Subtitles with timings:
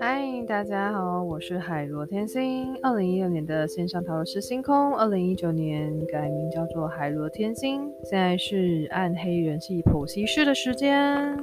[0.00, 2.74] 嗨，大家好，我是海螺天心。
[2.82, 7.92] 二零一六年的线上塔罗师星空，二零一九年改名叫做海螺天心。
[8.04, 11.38] 现在是暗黑人系剖析师的时间。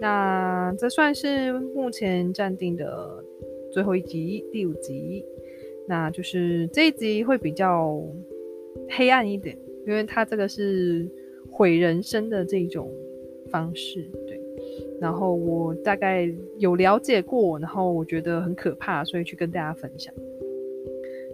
[0.00, 3.22] 那这算是目前暂定的
[3.70, 5.24] 最后一集，第五集。
[5.86, 8.02] 那就是这一集会比较
[8.90, 9.56] 黑暗一点，
[9.86, 11.08] 因为它这个是
[11.60, 12.90] 毁人生的这种
[13.50, 14.00] 方式。
[14.26, 14.40] 对
[14.98, 16.26] 然后我大概
[16.56, 20.14] 有了解过，然后我觉得很可怕，所以去跟大家分享。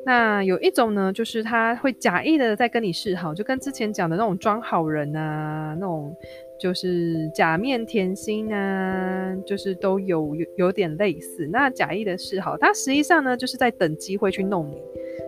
[0.06, 6.14] 那有一种呢，就是他会假意的在跟你示好，就跟之前讲的那种装好人啊，那种
[6.60, 11.48] 就是假面甜心啊，就是都有有有点类似。
[11.50, 14.80] 那假意的示好，他实际上呢，就是在等机会去弄你。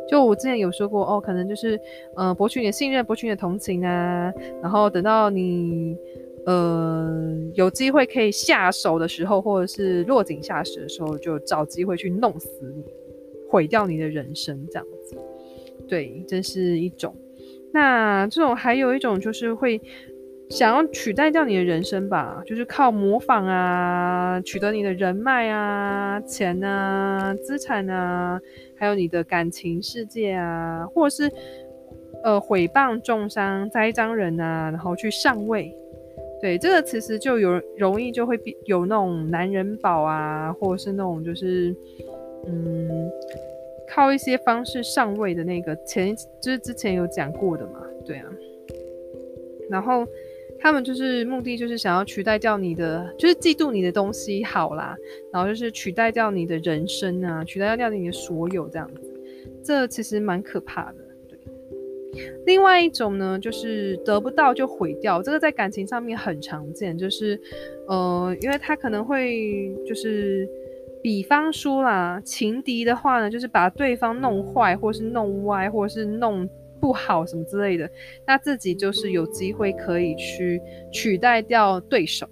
[0.08, 1.78] 就我之前有说过哦，可能就是
[2.14, 4.32] 呃博取你的信任，博取你的同情啊，
[4.62, 5.96] 然后等到你。
[6.46, 7.12] 呃，
[7.52, 12.82] 有机会可以下手的时候，或者是落井下石的时候，就找机会去弄死你，
[13.48, 15.16] 毁掉你的人生，这样子。
[15.88, 17.14] 对，这是一种。
[17.72, 19.80] 那这种还有一种就是会
[20.48, 28.40] 想要取代掉你的人生吧，就是靠模仿啊，取得你的人脉啊、钱啊、资产啊，
[28.74, 31.30] 还有你的感情世界啊，或者是
[32.24, 35.74] 呃毁谤、重伤、栽赃人啊，然后去上位。
[36.40, 41.74] 对，这个其实就有容易就会有那种男人宝啊，或者是那种就是
[42.46, 43.10] 嗯，
[43.88, 48.24] 靠一些方式上位的那个前就是之前有讲过的嘛，对啊。
[49.70, 50.06] 然后
[50.58, 54.96] 他们就是目的就是想要取代掉你的，就是嫉妒你的东西好啦，
[55.32, 59.12] 然后就是取代掉你的人生啊，取代掉你的所有这样子，
[59.62, 60.98] 这其实蛮可怕的。
[61.28, 61.38] 对
[62.46, 67.38] 另外一种呢，就是得不到就毁掉，这个在感情上面很常见，就是，
[67.86, 70.48] 呃，因为他可能会就是，
[71.02, 76.48] 比方说啦，情敌的话呢，就是把对方弄坏，或是弄歪，或是弄
[76.80, 77.90] 不好什么之类的，
[78.26, 80.60] 那自己就是有机会可以去
[80.92, 82.28] 取代掉对手。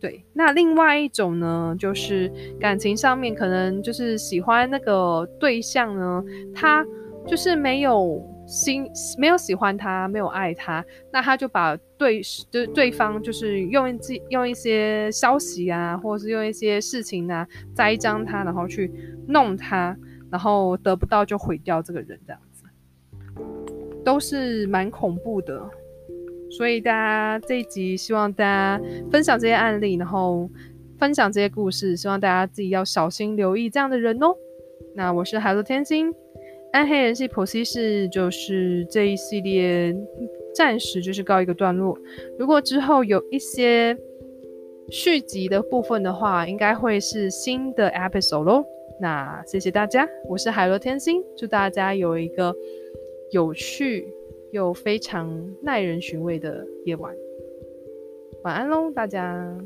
[0.00, 6.84] 对，那另外一种呢，就是感情上面可能就是喜欢那个对象呢，他
[7.26, 8.22] 就是没有。
[8.50, 8.84] 心
[9.16, 18.92] 没有喜欢他，没有爱他，那他就把对就对方就是用一用一些消息啊，或者是用一些事情啊栽赃他，然后去
[19.28, 19.96] 弄他，
[20.32, 22.64] 然后得不到就毁掉这个人，这样子
[24.04, 25.70] 都是蛮恐怖的。
[26.50, 28.82] 所以大家这一集希望大家
[29.12, 30.50] 分享这些案例，然后
[30.98, 34.34] 分享这些故事，希望大家自己要小心留意这样的人哦。
[34.96, 36.12] 那我是海陆天心。
[36.72, 39.94] 暗黑人系剖析师就是这一系列
[40.54, 41.98] 暂时就是告一个段落。
[42.38, 43.96] 如果之后有一些
[44.88, 48.64] 续集的部分的话，应该会是新的 episode 喽。
[49.00, 52.54] 那谢谢大家，我是海螺天心，祝大家有一个
[53.30, 54.06] 有趣
[54.52, 55.28] 又非常
[55.62, 57.14] 耐人寻味的夜晚。
[58.42, 59.56] 晚安喽，大家。